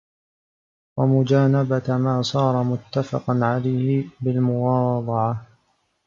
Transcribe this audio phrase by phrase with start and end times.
[0.97, 5.47] وَمُجَانَبَةَ مَا صَارَ مُتَّفَقًا عَلَيْهِ بِالْمُوَاضَعَةِ